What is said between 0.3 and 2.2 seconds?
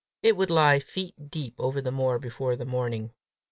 would lie feet deep over the moor